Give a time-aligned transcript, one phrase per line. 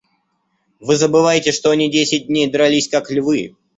[0.79, 3.55] Вы забываете, что они десять дней дрались, как львы.